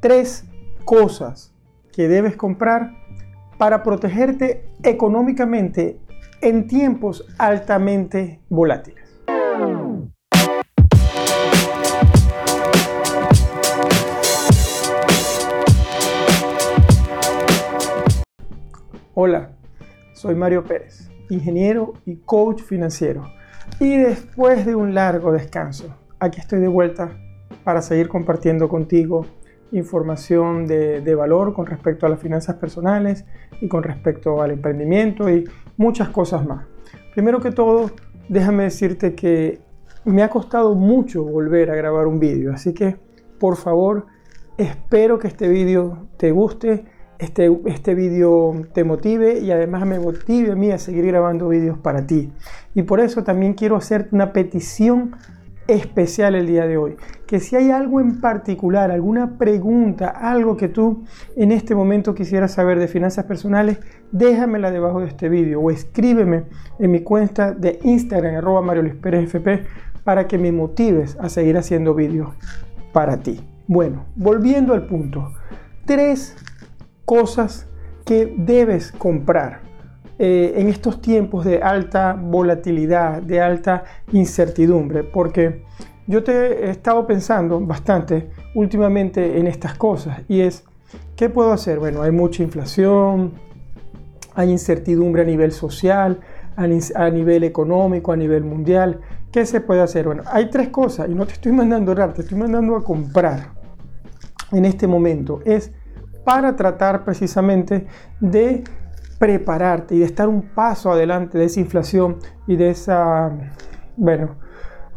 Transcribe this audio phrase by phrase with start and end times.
[0.00, 0.46] tres
[0.86, 1.54] cosas
[1.92, 2.92] que debes comprar
[3.58, 6.00] para protegerte económicamente
[6.40, 9.20] en tiempos altamente volátiles.
[19.12, 19.50] Hola,
[20.14, 23.30] soy Mario Pérez, ingeniero y coach financiero.
[23.78, 27.10] Y después de un largo descanso, aquí estoy de vuelta
[27.64, 29.26] para seguir compartiendo contigo
[29.72, 33.24] información de, valor con respecto a las finanzas personales
[33.60, 35.44] y con respecto al emprendimiento y
[35.76, 36.66] muchas cosas más.
[37.14, 37.90] Primero que todo,
[38.28, 39.60] déjame decirte que
[40.04, 42.96] me ha costado mucho volver a grabar un vídeo, así que
[43.38, 44.06] por favor,
[44.58, 46.84] espero que este vídeo te guste
[47.20, 51.78] este, este vídeo te motive y además me motive a mí a seguir grabando vídeos
[51.78, 52.32] para ti.
[52.74, 55.16] Y por eso también quiero hacerte una petición
[55.72, 56.96] especial el día de hoy.
[57.26, 61.04] Que si hay algo en particular, alguna pregunta, algo que tú
[61.36, 63.80] en este momento quisieras saber de finanzas personales,
[64.12, 66.44] déjamela debajo de este vídeo o escríbeme
[66.78, 69.64] en mi cuenta de Instagram, arroba Mario Luis Pérez FP,
[70.04, 72.30] para que me motives a seguir haciendo vídeos
[72.92, 73.40] para ti.
[73.66, 75.32] Bueno, volviendo al punto.
[75.84, 76.36] Tres
[77.04, 77.66] cosas
[78.04, 79.69] que debes comprar
[80.22, 85.64] eh, en estos tiempos de alta volatilidad, de alta incertidumbre, porque
[86.06, 90.62] yo te he estado pensando bastante últimamente en estas cosas y es,
[91.16, 91.78] ¿qué puedo hacer?
[91.78, 93.32] Bueno, hay mucha inflación,
[94.34, 96.20] hay incertidumbre a nivel social,
[96.54, 99.00] a, nivel económico, a nivel mundial.
[99.32, 100.04] ¿Qué se puede hacer?
[100.04, 102.84] Bueno, hay tres cosas y no te estoy mandando a orar, te estoy mandando a
[102.84, 103.52] comprar
[104.52, 105.40] en este momento.
[105.46, 105.72] Es
[106.24, 107.86] para tratar precisamente
[108.20, 108.64] de
[109.20, 113.30] prepararte y de estar un paso adelante de esa inflación y de esa,
[113.94, 114.36] bueno,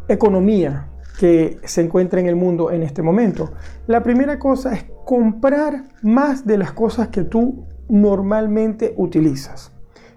[0.08, 0.88] economía
[1.20, 3.52] que se encuentra en el mundo en este momento.
[3.86, 9.72] La primera cosa es comprar más de las cosas que tú normalmente utilizas.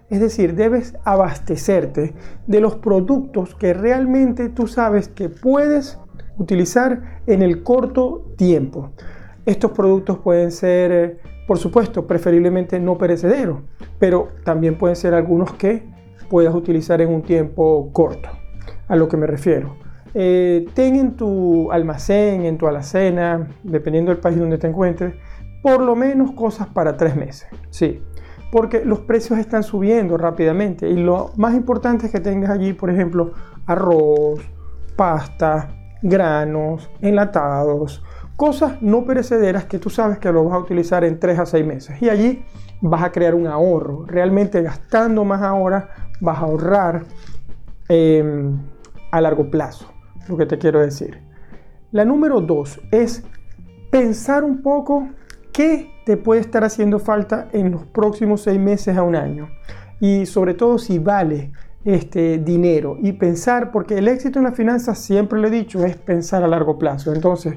[0.10, 2.16] Es decir, debes abastecerte
[2.48, 6.00] de los productos que realmente tú sabes que puedes
[6.38, 8.94] utilizar en el corto tiempo.
[9.48, 13.62] Estos productos pueden ser, eh, por supuesto, preferiblemente no perecederos,
[13.98, 15.88] pero también pueden ser algunos que
[16.30, 18.28] puedas utilizar en un tiempo corto,
[18.90, 19.78] a lo que me refiero.
[20.14, 25.14] Eh, ten en tu almacén, en tu alacena, dependiendo del país donde te encuentres,
[25.64, 27.48] por lo menos cosas para tres meses.
[27.70, 28.04] Sí,
[28.52, 32.90] porque los precios están subiendo rápidamente y lo más importante es que tengas allí, por
[32.90, 33.32] ejemplo,
[33.66, 34.42] arroz,
[34.98, 35.70] pasta,
[36.02, 38.04] granos, enlatados,
[38.38, 41.66] cosas no perecederas que tú sabes que lo vas a utilizar en 3 a 6
[41.66, 42.02] meses.
[42.02, 42.46] Y allí
[42.82, 44.06] vas a crear un ahorro.
[44.06, 45.90] Realmente gastando más ahora
[46.22, 47.04] vas a ahorrar
[47.90, 48.58] em,
[49.12, 49.92] a largo plazo,
[50.30, 51.20] lo que te quiero decir.
[51.92, 53.24] La número 2 es
[53.90, 55.10] pensar un poco
[55.52, 59.50] qué te puede estar haciendo falta en los próximos 6 meses a un año.
[60.00, 61.52] Y sobre todo si vale
[61.86, 65.96] este dinero y pensar, porque el éxito en las finanzas, siempre lo he dicho, es
[65.96, 67.14] pensar a largo plazo.
[67.14, 67.56] Entonces,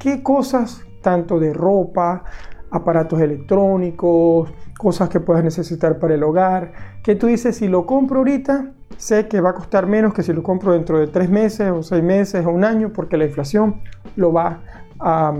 [0.00, 2.24] qué cosas, tanto de ropa,
[2.70, 6.72] aparatos electrónicos, cosas que puedas necesitar para el hogar,
[7.04, 10.32] que tú dices, si lo compro ahorita, sé que va a costar menos que si
[10.32, 13.82] lo compro dentro de tres meses o seis meses o un año, porque la inflación
[14.16, 14.62] lo va
[14.98, 15.32] a,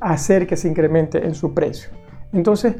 [0.00, 1.90] hacer que se incremente en su precio.
[2.32, 2.76] Entonces,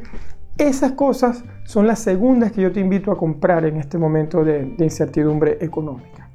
[0.56, 4.74] esas cosas son las segundas que yo te invito a comprar en este momento de,
[4.78, 6.30] de incertidumbre económica.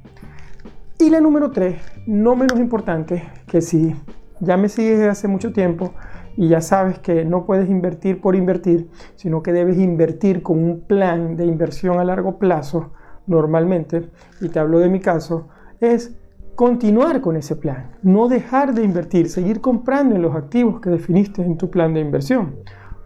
[0.98, 3.96] Y la número tres, no menos importante, que si
[4.40, 5.92] ya me sigues hace mucho tiempo
[6.36, 10.80] y ya sabes que no puedes invertir por invertir, sino que debes invertir con un
[10.80, 12.92] plan de inversión a largo plazo
[13.26, 14.08] normalmente,
[14.40, 15.48] y te hablo de mi caso,
[15.80, 16.16] es
[16.54, 21.42] continuar con ese plan, no dejar de invertir, seguir comprando en los activos que definiste
[21.42, 22.56] en tu plan de inversión.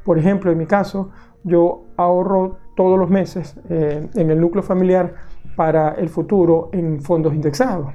[0.05, 1.11] Por ejemplo, en mi caso,
[1.43, 5.15] yo ahorro todos los meses eh, en el núcleo familiar
[5.57, 7.93] para el futuro en fondos indexados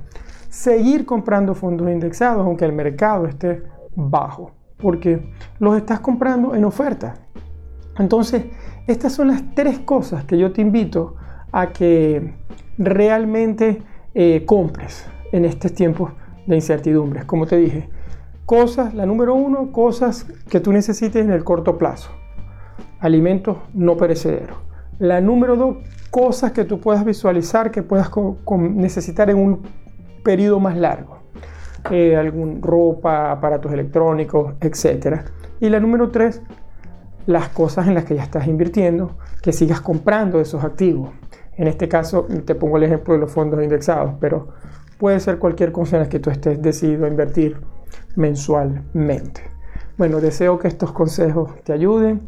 [0.49, 3.63] seguir comprando fondos indexados aunque el mercado esté
[3.95, 7.15] bajo, porque los estás comprando en oferta.
[7.97, 8.45] Entonces,
[8.87, 11.15] estas son las tres cosas que yo te invito
[11.51, 12.33] a que
[12.77, 13.81] realmente
[14.13, 16.11] eh, compres en estos tiempos
[16.47, 17.25] de incertidumbres.
[17.25, 17.89] Como te dije,
[18.45, 22.09] cosas, la número uno, cosas que tú necesites en el corto plazo.
[22.99, 24.57] Alimentos no perecederos.
[24.97, 25.77] La número dos,
[26.09, 28.09] cosas que tú puedas visualizar, que puedas
[28.59, 29.61] necesitar en un
[30.23, 31.19] periodo más largo.
[31.91, 35.21] Eh, algún ropa, aparatos electrónicos, etc.
[35.59, 36.41] Y la número tres,
[37.25, 41.11] las cosas en las que ya estás invirtiendo, que sigas comprando esos activos.
[41.57, 44.49] En este caso, te pongo el ejemplo de los fondos indexados, pero
[44.97, 47.57] puede ser cualquier cosa en la que tú estés decidido a invertir
[48.15, 49.41] mensualmente.
[49.97, 52.21] Bueno, deseo que estos consejos te ayuden.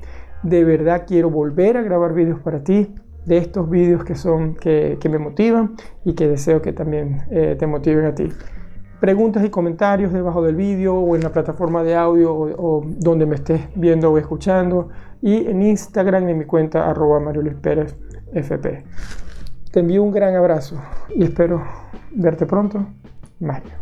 [0.44, 2.94] De verdad quiero volver a grabar vídeos para ti,
[3.26, 5.76] de estos vídeos que son que, me motivan
[6.06, 8.30] y que deseo que también eh, te motiven a ti.
[9.00, 13.36] Preguntas y comentarios debajo del vídeo o en la plataforma de audio o, donde me
[13.36, 14.90] estés viendo o escuchando
[15.22, 17.96] y en Instagram en mi cuenta arroba Mario Luis Pérez
[18.34, 18.84] FP.
[19.72, 20.82] Te envío un gran abrazo
[21.16, 21.64] y espero
[22.12, 22.86] verte pronto.
[23.40, 23.81] Mario.